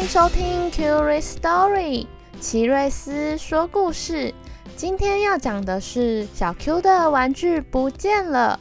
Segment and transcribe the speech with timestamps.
[0.00, 2.06] 欢迎收听 Curious Story，
[2.40, 4.32] 奇瑞斯说故事。
[4.74, 8.58] 今天要讲的是小 Q 的玩具不见了。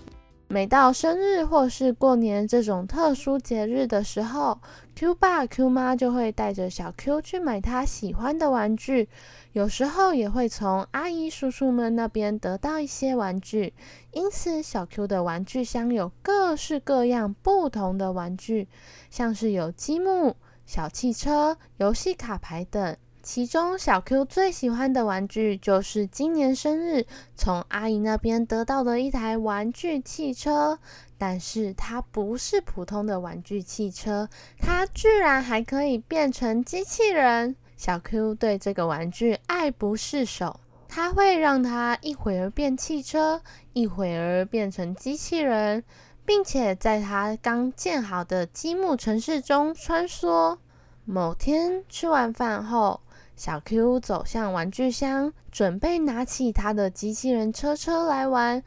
[0.49, 4.59] 每到生日或是过年这种特殊节日的时候
[4.95, 9.07] ，Q 爸 Q 妈就会带着小 Q 去买他喜欢的玩具，
[9.53, 13.73] 有时候也会从阿姨叔叔们那边得到一些玩具。
[14.11, 18.67] 因此，小 Q 的玩具箱有各式各样不同的玩具，
[19.09, 20.35] 像是有积木、
[20.69, 22.95] 小汽车、游戏卡牌等。
[23.23, 30.77] 其中，小 Q 最喜欢的玩具就是今年生日从阿姨那边得到的一台玩具汽车。
[31.17, 37.55] 但是它不是普通的玩具汽车，它居然还可以变成机器人。
[37.75, 43.41] 小 Q 对这个玩具爱不释手，它会让它一会儿变汽车，
[43.73, 45.83] 一会儿变成机器人，
[46.29, 50.55] 并且在它刚建好的积木城市中穿梭。
[51.03, 53.01] 某天吃完饭后，
[53.35, 58.61] 小 Q 走向玩具箱，准备拿起他的机器人车车来玩，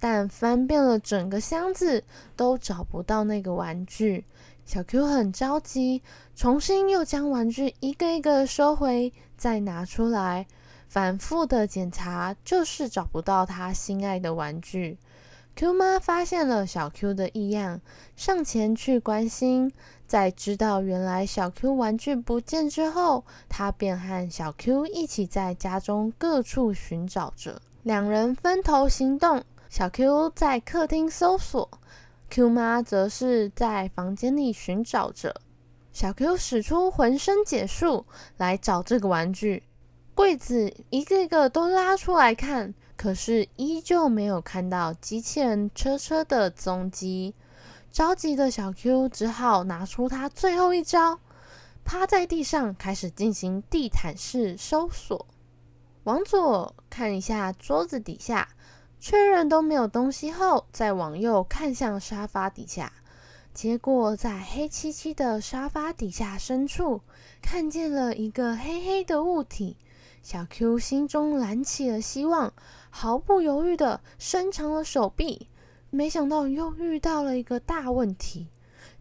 [0.00, 2.02] 但翻遍了整个箱子
[2.34, 4.24] 都找不到那个玩具。
[4.64, 6.00] 小 Q 很着急，
[6.34, 10.46] 重新又将玩具一个一个收回，再拿出来，
[10.88, 14.96] 反复的检查，就是找不到他心爱的玩具。
[15.54, 17.80] Q 妈发现了小 Q 的异样，
[18.16, 19.70] 上前去关心。
[20.06, 27.60] 在知道原来小 Q 玩具不见之后，她便和小 Q 一起在家中各处寻找着。
[27.82, 31.68] 两人分头行动，小 Q 在客厅搜索
[32.30, 35.34] ，Q 妈则是在房间里寻找着。
[35.92, 38.06] 小 Q 使出浑身解数
[38.38, 39.62] 来找这个玩具，
[40.14, 42.74] 柜子一个一个都拉出来看。
[43.02, 47.34] 可是依旧没有看到机器人车车的踪迹，
[47.90, 51.18] 着急的小 Q 只好拿出他最后一招，
[51.84, 55.26] 趴在地上开始进行地毯式搜索。
[56.04, 58.50] 往左看一下桌子底下，
[59.00, 62.92] 确认都没有东西后，再往右看向沙发底下，
[63.52, 67.00] 结果在黑漆漆的沙发底下深处，
[67.42, 69.76] 看见了一个黑黑的物体。
[70.22, 72.52] 小 Q 心中燃起了希望，
[72.90, 75.48] 毫不犹豫地伸长了手臂。
[75.90, 78.46] 没想到又遇到了一个大问题，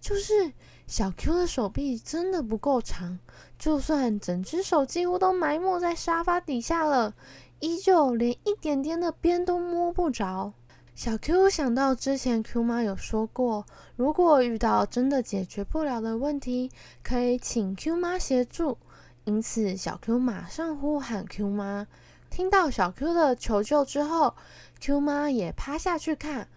[0.02, 0.52] 就是
[0.88, 3.20] 小 Q 的手臂真的不够长，
[3.58, 7.14] 就算整只手几乎都埋没在沙发底下了，
[7.60, 10.54] 依旧连一点点的边都摸不着。
[10.94, 13.66] 小 Q 想到之前 Q 妈有说过，
[13.96, 16.70] 如果遇到真的解决不了的问题，
[17.02, 18.78] 可以请 Q 妈协助。
[19.24, 21.88] 因此，小 Q 马上呼喊 Q 妈。
[22.30, 24.34] 听到小 Q 的求救之后
[24.80, 26.48] ，Q 妈也趴下去看，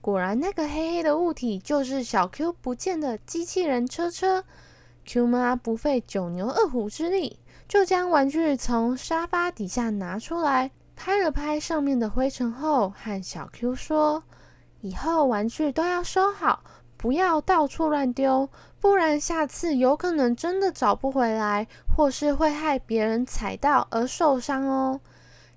[0.00, 4.44] 果然那个黑黑的物体就是小 Q 不见的机器人车车。
[5.04, 14.22] Q 妈不费九牛二虎之力，就将玩具从沙发底下拿出来，拍了拍上面的灰尘后，和小 Q 说
[14.80, 16.62] ：“以后玩具都要收好。”
[17.02, 18.48] 不要到处乱丢，
[18.80, 25.00] 不然下次有可能真的找不回来，或是会害别人踩到而受伤哦。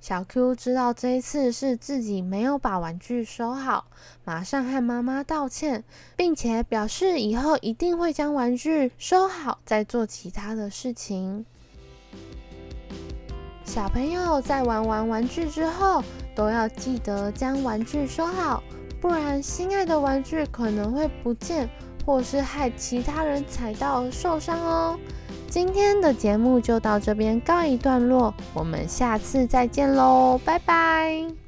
[0.01, 3.85] 小 Q 知道这一次是自己没有把玩具收好，
[4.23, 5.83] 马上和妈妈道歉，
[6.16, 11.45] 并且表示以后一定会将玩具收好，再做其他的事情。
[13.63, 16.03] 小朋友在玩完玩具之后，
[16.35, 18.63] 都要记得将玩具收好。
[19.06, 21.70] 不然，心爱的玩具可能会不见，
[22.04, 25.00] 或是害其他人踩到受伤哦。
[25.48, 31.44] 今天的节目就到这边告一段落，我们下次再见喽，拜拜。